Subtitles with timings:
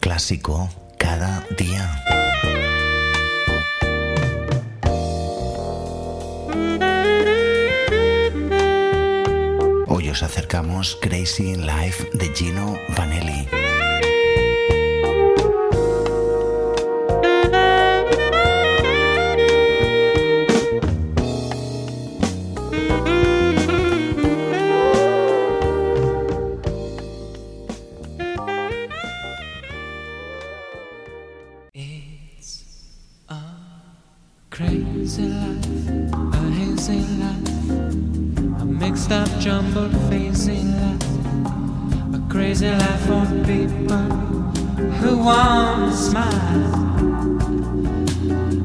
[0.00, 0.68] clásico
[0.98, 1.84] cada día.
[9.86, 13.67] Hoy os acercamos Crazy Life de Gino Vanelli.
[45.24, 46.74] one smile.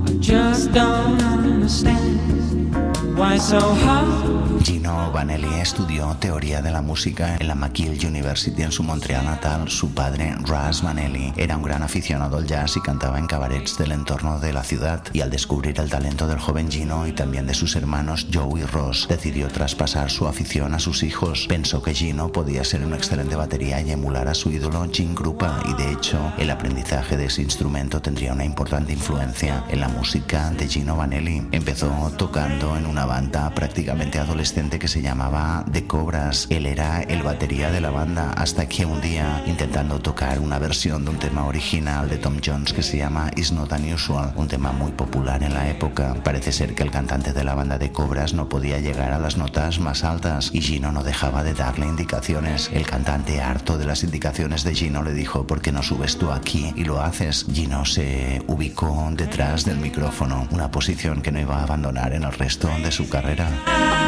[0.07, 2.75] I just don't understand
[3.17, 4.42] why so hard.
[4.63, 9.69] Gino Vanelli estudió teoría de la música en la McGill University en su Montreal natal.
[9.69, 13.91] Su padre, Russ Vanelli, era un gran aficionado al jazz y cantaba en cabarets del
[13.91, 15.03] entorno de la ciudad.
[15.11, 18.63] Y al descubrir el talento del joven Gino y también de sus hermanos Joe y
[18.63, 21.45] Ross, decidió traspasar su afición a sus hijos.
[21.49, 25.61] Pensó que Gino podía ser una excelente batería y emular a su ídolo Jim Krupa
[25.67, 30.51] y de hecho el aprendizaje de ese instrumento tendría una importante influencia en la música
[30.51, 31.49] de Gino Vanelli.
[31.51, 36.45] Empezó tocando en una banda prácticamente adolescente que se llamaba The Cobras.
[36.51, 41.03] Él era el batería de la banda hasta que un día, intentando tocar una versión
[41.03, 44.71] de un tema original de Tom Jones que se llama Is Not Unusual, un tema
[44.71, 48.35] muy popular en la época, parece ser que el cantante de la banda de Cobras
[48.35, 52.69] no podía llegar a las notas más altas y Gino no dejaba de darle indicaciones.
[52.71, 56.31] El cantante, harto de las indicaciones de Gino, le dijo, ¿por qué no subes tú
[56.31, 57.47] aquí y lo haces?
[57.51, 62.33] Gino se ubicó detrás del micrófono, una posición que no iba a abandonar en el
[62.33, 64.02] resto de su carrera.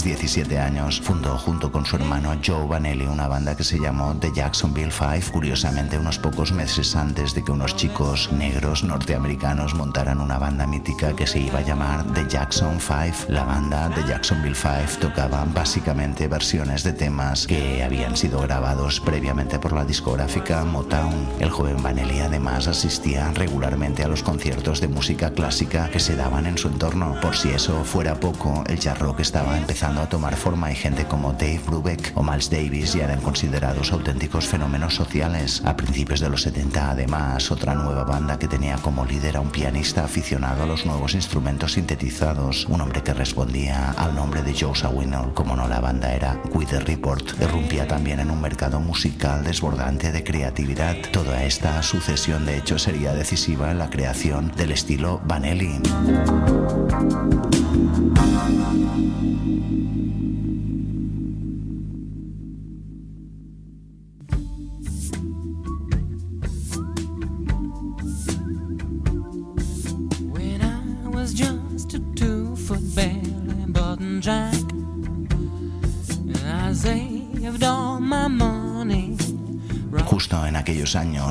[0.04, 4.16] 16, 17 años, fundó junto con su hermano Joe Vanelli una banda que se llamó
[4.16, 10.20] The Jacksonville Five, curiosamente unos pocos meses antes de que unos chicos negros norteamericanos montaran
[10.20, 13.14] una banda mítica que se iba a llamar The Jackson Five.
[13.30, 19.60] La banda The Jacksonville Five tocaba básicamente versiones de temas que habían sido grabados previamente
[19.60, 21.30] por la discográfica Motown.
[21.40, 26.46] El joven Vanelli además asistía regularmente a los conciertos de música clásica que se daban
[26.46, 27.16] en su entorno.
[27.22, 31.06] Por si eso fuera poco, el jazz rock estaba empezando a tomar forma y gente
[31.06, 35.62] como Dave Brubeck o Miles Davis ya eran considerados auténticos fenómenos sociales.
[35.66, 39.52] A principios de los 70, además, otra nueva banda que tenía como líder a un
[39.52, 44.76] pianista aficionado a los nuevos instrumentos sintetizados, un hombre que respondía al nombre de Joe
[44.76, 49.44] Sawinell, como no la banda era With the Report, irrumpía también en un mercado musical
[49.44, 50.96] desbordante de creatividad.
[51.12, 55.80] Toda esta sucesión de hechos sería decisiva en la creación del estilo Vanelli.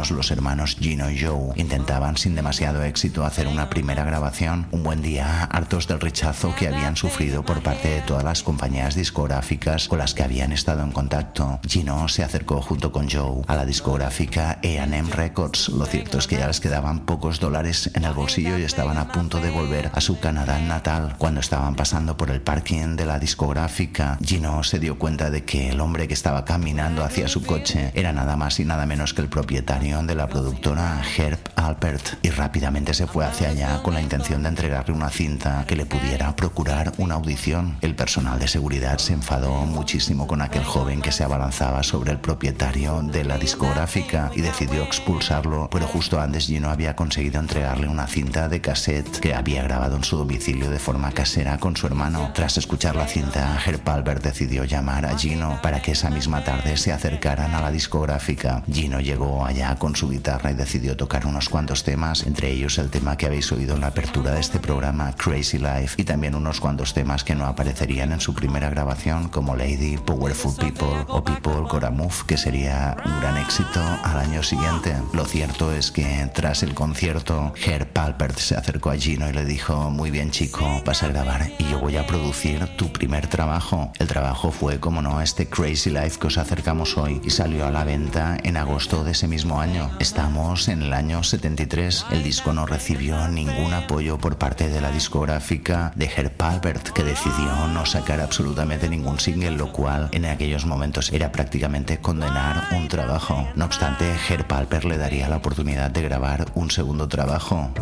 [0.03, 4.69] Aquellos años, los hermanos Gino y Joe intentaban sin demasiado éxito hacer una primera grabación.
[4.71, 8.95] Un buen día, hartos del rechazo que habían sufrido por parte de todas las compañías
[8.95, 13.57] discográficas con las que habían estado en contacto, Gino se acercó junto con Joe a
[13.57, 15.71] la discográfica AM Records.
[15.71, 19.11] Lo cierto es que ya les quedaban pocos dólares en el bolsillo y estaban a
[19.11, 21.17] punto de volver a su Canadá natal.
[21.19, 25.71] Cuando estaban pasando por el parking de la discográfica, Gino se dio cuenta de que
[25.71, 29.23] el hombre que estaba caminando hacia su coche era nada más y nada menos que
[29.23, 34.01] el propietario de la productora Herb Alpert y rápidamente se fue hacia allá con la
[34.01, 37.79] intención de entregarle una cinta que le pudiera procurar una audición.
[37.81, 42.19] El personal de seguridad se enfadó muchísimo con aquel joven que se abalanzaba sobre el
[42.19, 48.07] propietario de la discográfica y decidió expulsarlo, pero justo antes Gino había conseguido entregarle una
[48.07, 52.31] cinta de cassette que había grabado en su domicilio de forma casera con su hermano.
[52.35, 56.77] Tras escuchar la cinta, Herb Albert decidió llamar a Gino para que esa misma tarde
[56.77, 58.63] se acercaran a la discográfica.
[58.71, 62.91] Gino llegó allá con su guitarra y decidió tocar unos cuantos temas, entre ellos el
[62.91, 66.61] tema que habéis oído en la apertura de este programa, Crazy Life, y también unos
[66.61, 71.69] cuantos temas que no aparecerían en su primera grabación, como Lady, Powerful People o People
[71.71, 74.95] Gotta Move, que sería un gran éxito al año siguiente.
[75.13, 79.45] Lo cierto es que tras el concierto, Herb Palpert se acercó a Gino y le
[79.45, 83.93] dijo, muy bien chico, vas a grabar y yo voy a producir tu primer trabajo.
[83.99, 87.71] El trabajo fue, como no, este Crazy Life que os acercamos hoy y salió a
[87.71, 89.91] la venta en agosto de ese mismo año.
[89.99, 92.07] Estamos en el año 73.
[92.11, 97.05] El disco no recibió ningún apoyo por parte de la discográfica de Herb Palpert, que
[97.05, 102.89] decidió no sacar absolutamente ningún single, lo cual en aquellos momentos era prácticamente condenar un
[102.89, 103.49] trabajo.
[103.55, 107.73] No obstante, Herb Palper le daría la oportunidad de grabar un segundo trabajo.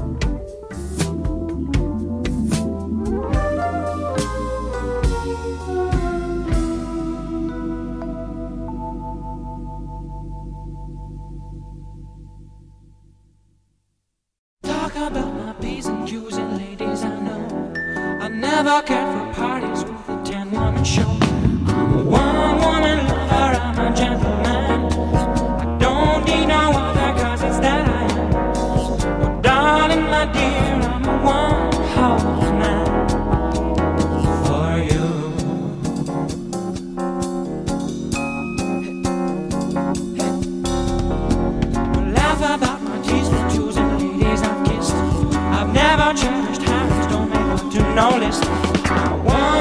[46.11, 48.43] unchurched hands don't make us do no list.
[48.45, 49.60] I want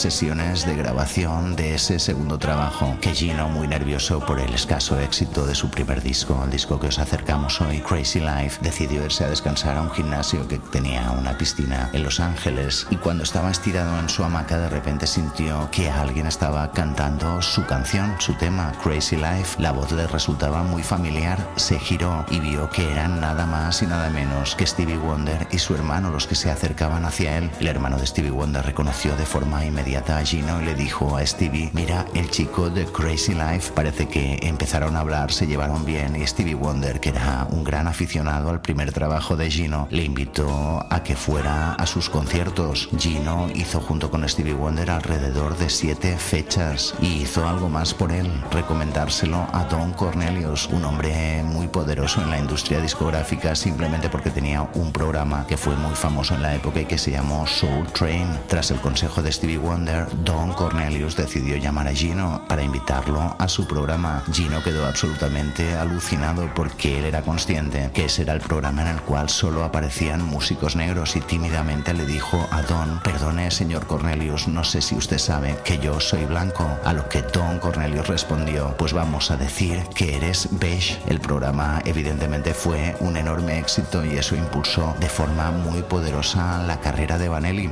[0.00, 5.44] sesiones de grabación de ese segundo trabajo que Gino, muy nervioso por el escaso éxito
[5.44, 9.28] de su primer disco, el disco que os acercamos hoy, Crazy Life, decidió irse a
[9.28, 13.98] descansar a un gimnasio que tenía una piscina en Los Ángeles y cuando estaba estirado
[13.98, 19.16] en su hamaca de repente sintió que alguien estaba cantando su canción, su tema, Crazy
[19.16, 19.60] Life.
[19.60, 23.86] La voz le resultaba muy familiar, se giró y vio que eran nada más y
[23.86, 27.50] nada menos que Stevie Wonder y su hermano los que se acercaban hacia él.
[27.60, 31.70] El hermano de Stevie Wonder reconoció de forma inmediata a Gino le dijo a Stevie,
[31.72, 36.26] mira, el chico de Crazy Life parece que empezaron a hablar, se llevaron bien y
[36.26, 41.02] Stevie Wonder, que era un gran aficionado al primer trabajo de Gino, le invitó a
[41.02, 42.88] que fuera a sus conciertos.
[42.98, 48.12] Gino hizo junto con Stevie Wonder alrededor de siete fechas y hizo algo más por
[48.12, 54.30] él, recomendárselo a Don Cornelius, un hombre muy poderoso en la industria discográfica simplemente porque
[54.30, 57.86] tenía un programa que fue muy famoso en la época y que se llamó Soul
[57.92, 58.28] Train.
[58.46, 59.79] Tras el consejo de Stevie Wonder,
[60.24, 64.22] Don Cornelius decidió llamar a Gino para invitarlo a su programa.
[64.30, 69.00] Gino quedó absolutamente alucinado porque él era consciente que ese era el programa en el
[69.00, 74.64] cual solo aparecían músicos negros y tímidamente le dijo a Don, perdone señor Cornelius, no
[74.64, 76.68] sé si usted sabe que yo soy blanco.
[76.84, 81.00] A lo que Don Cornelius respondió, pues vamos a decir que eres beige.
[81.06, 86.80] El programa evidentemente fue un enorme éxito y eso impulsó de forma muy poderosa la
[86.80, 87.70] carrera de Vanelli.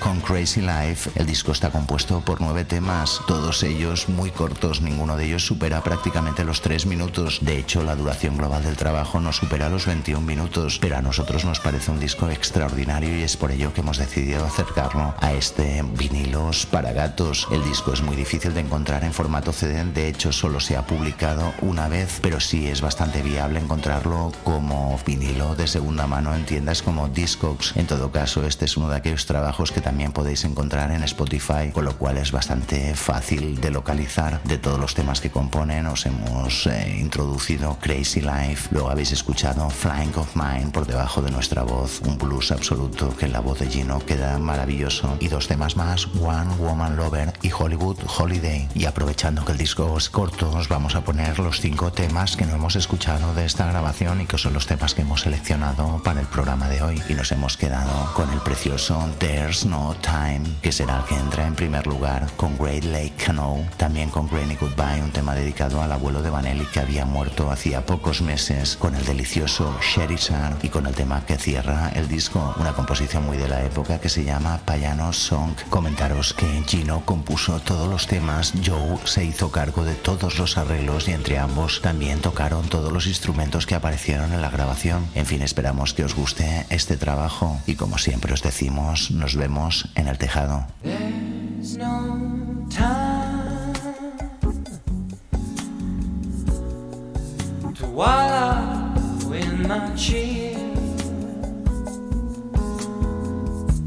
[0.00, 1.10] Con Crazy Life.
[1.16, 5.82] El disco está compuesto por nueve temas, todos ellos muy cortos, ninguno de ellos supera
[5.82, 7.40] prácticamente los tres minutos.
[7.42, 11.44] De hecho, la duración global del trabajo no supera los 21 minutos, pero a nosotros
[11.44, 15.82] nos parece un disco extraordinario y es por ello que hemos decidido acercarlo a este
[15.82, 17.48] vinilos para gatos.
[17.50, 20.86] El disco es muy difícil de encontrar en formato CD, de hecho solo se ha
[20.86, 26.44] publicado una vez, pero sí es bastante viable encontrarlo como vinilo de segunda mano en
[26.44, 27.76] tiendas como Discogs.
[27.76, 31.70] En todo caso, este es uno de aquellos trabajos que también podéis encontrar en Spotify,
[31.72, 34.42] con lo cual es bastante fácil de localizar.
[34.44, 39.68] De todos los temas que componen, os hemos eh, introducido Crazy Life, luego habéis escuchado
[39.70, 43.58] Flying of Mine por debajo de nuestra voz, un blues absoluto que en la voz
[43.58, 48.68] de Gino queda maravilloso, y dos temas más, One Woman Lover y Hollywood Holiday.
[48.74, 52.46] Y aprovechando que el disco es corto, os vamos a poner los cinco temas que
[52.46, 56.20] no hemos escuchado de esta grabación y que son los temas que hemos seleccionado para
[56.20, 57.02] el programa de hoy.
[57.08, 61.46] Y nos hemos quedado con el precioso There's No Time, que será el que entra
[61.46, 65.92] en primer lugar, con Great Lake Canoe, también con Granny Goodbye, un tema dedicado al
[65.92, 70.86] abuelo de Vanelli que había muerto hacía pocos meses, con el delicioso Sherizar y con
[70.86, 74.60] el tema que cierra el disco, una composición muy de la época que se llama
[74.64, 75.54] Payano Song.
[75.70, 81.08] Comentaros que Gino compuso todos los temas, Joe se hizo cargo de todos los arreglos
[81.08, 85.06] y entre ambos también tocaron todos los instrumentos que aparecieron en la grabación.
[85.14, 89.51] En fin, esperamos que os guste este trabajo y como siempre os decimos, nos vemos
[89.94, 90.66] en el tejado.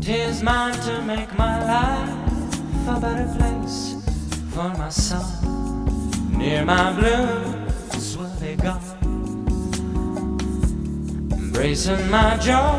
[0.02, 2.10] Tis mine to make my life
[2.88, 3.96] a better place
[4.54, 5.26] for my son.
[6.38, 8.82] Near my blues will be gone.
[11.32, 12.78] Embracing my joy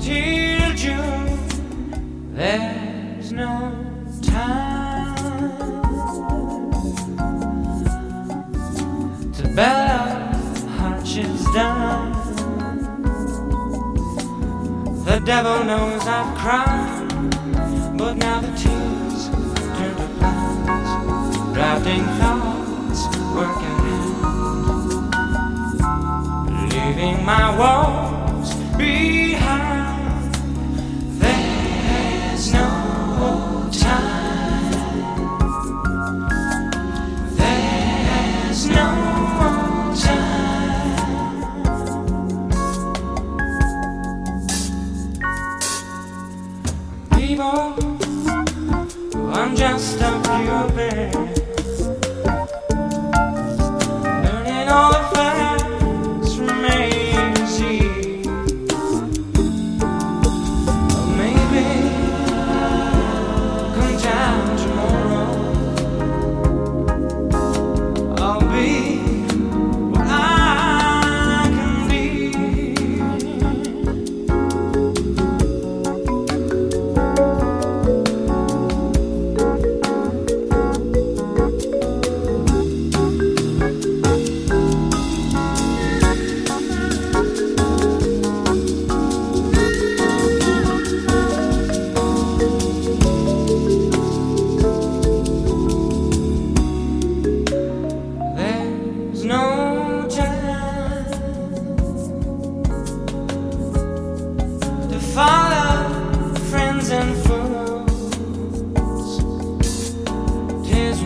[0.00, 1.19] till June.
[2.40, 3.70] There's no
[4.22, 5.14] time
[9.34, 10.32] to bear
[10.78, 12.12] hardships down.
[15.04, 17.08] The devil knows I've cried,
[17.98, 19.28] but now the tears
[19.76, 23.00] turn to clouds, drafting thoughts,
[23.36, 24.22] working hand,
[26.72, 27.99] leaving my walls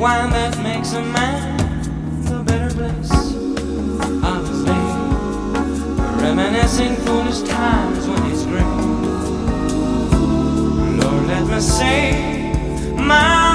[0.04, 1.58] wine that makes a man
[2.30, 3.10] a better place.
[4.68, 4.96] Late,
[6.20, 8.74] reminiscing foolish times when he's great.
[11.00, 12.52] Lord, let me say
[12.98, 13.53] my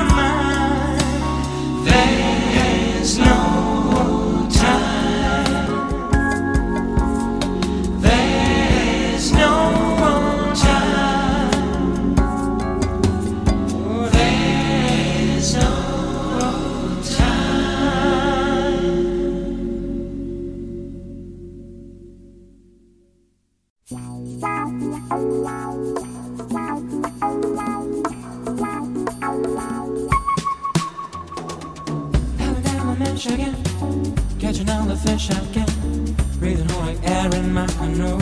[33.19, 38.17] catching all the fish I can, breathing holy air in my canoe.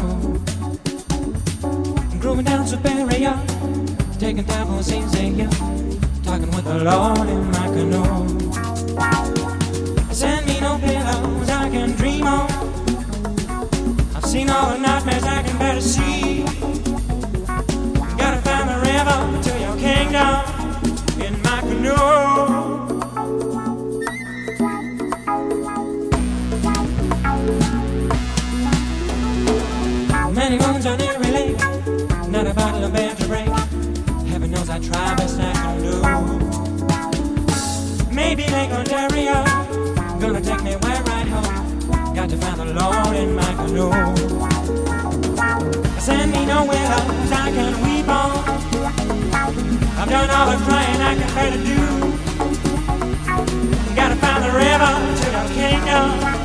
[2.20, 3.38] Grooving down Superior,
[4.18, 5.48] taking time for you,
[6.24, 8.28] talking with the Lord in my canoe.
[10.12, 12.50] Send me no pillows I can dream on.
[14.16, 15.47] I've seen all the nightmares I can
[34.98, 35.94] Try best I can do.
[38.12, 39.44] Maybe Lake Ontario,
[40.20, 42.16] gonna take me way right home.
[42.16, 43.92] Got to find the Lord in my canoe.
[46.00, 48.44] Send me nowhere else I can weep on.
[50.00, 51.82] I've done all the crying I can better do.
[53.96, 56.37] Gotta find the river to the kingdom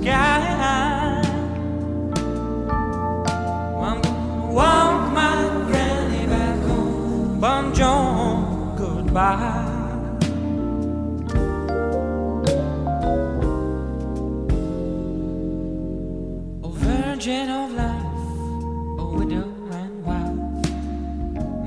[0.00, 1.22] sky.
[3.86, 7.40] I'm gonna walk my granny back home.
[7.40, 9.66] Bonjour, goodbye.
[16.62, 18.28] Oh, virgin of life,
[19.00, 19.48] oh, widow
[19.80, 20.70] and wife.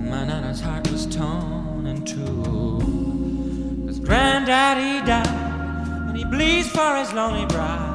[0.10, 3.84] My nana's heart was torn in two.
[3.86, 5.28] Cause granddaddy died,
[6.10, 7.92] and he bleeds for his lonely bride.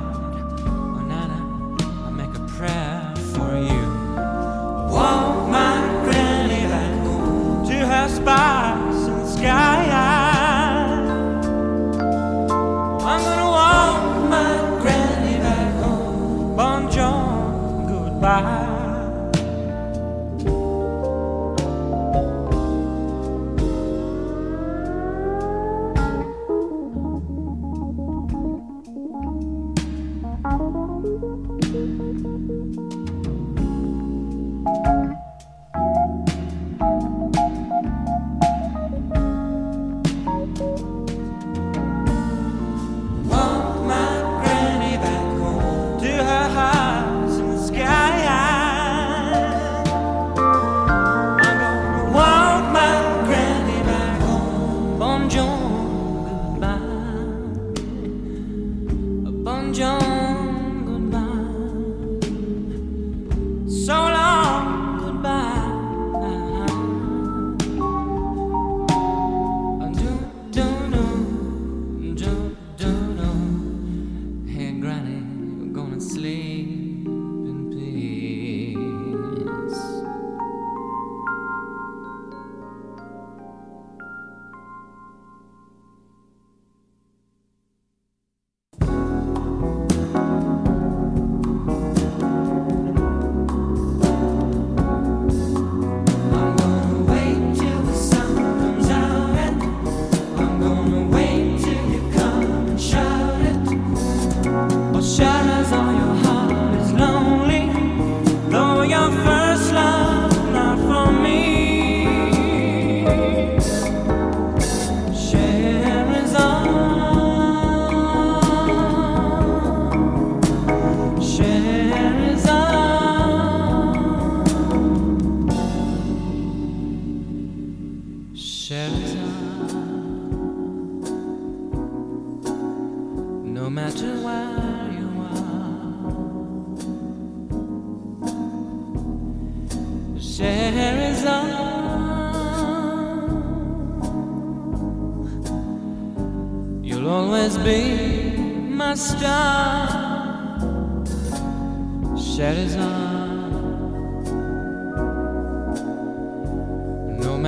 [18.20, 18.67] goodbye.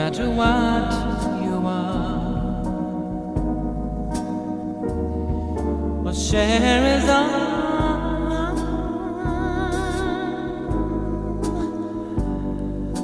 [0.01, 0.91] Matter what
[1.45, 2.63] you are,
[6.03, 7.51] but Sherazade.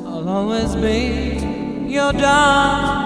[0.07, 3.06] I'll always be your darling.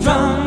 [0.00, 0.39] strong.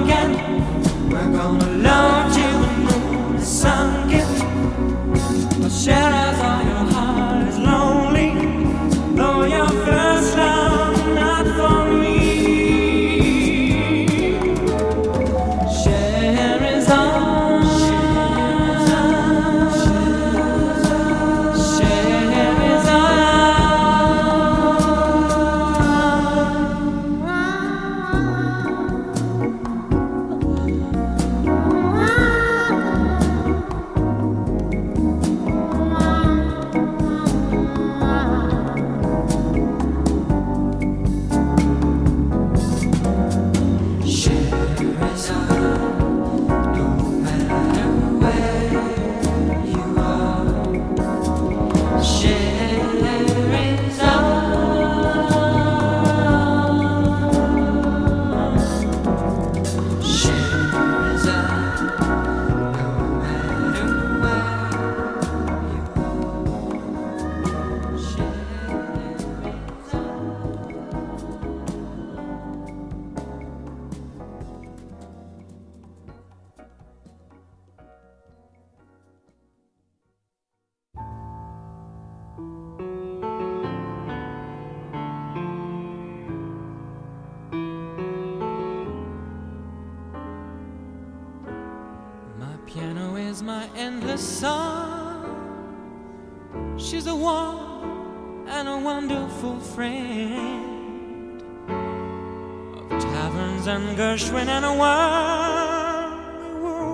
[104.76, 106.92] While we woo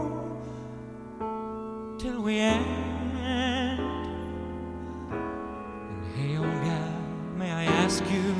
[1.98, 2.66] till we end.
[3.18, 3.80] And
[6.16, 6.94] hey, old gal,
[7.38, 8.34] may I ask you,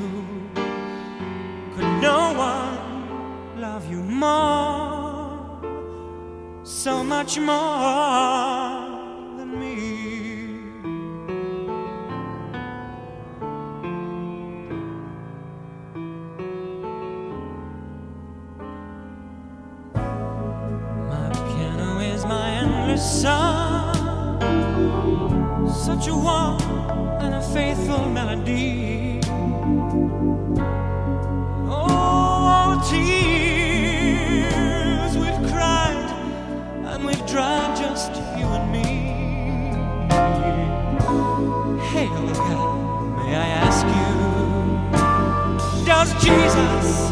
[1.74, 4.60] could no one love you more?
[6.70, 8.79] so much more
[25.90, 26.60] such a warm
[27.20, 29.20] and a faithful melody.
[31.68, 33.92] Oh, tears
[35.22, 36.10] we've cried
[36.90, 38.88] and we've dried just you and me.
[41.90, 44.12] Hey, oh old may I ask you,
[45.84, 47.10] does Jesus